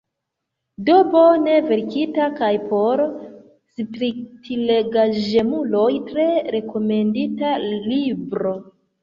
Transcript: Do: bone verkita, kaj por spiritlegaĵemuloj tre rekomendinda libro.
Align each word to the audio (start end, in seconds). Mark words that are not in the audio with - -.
Do: 0.85 0.93
bone 1.15 1.57
verkita, 1.65 2.29
kaj 2.39 2.49
por 2.71 3.03
spiritlegaĵemuloj 3.75 5.93
tre 6.09 6.27
rekomendinda 6.57 7.55
libro. 7.69 8.57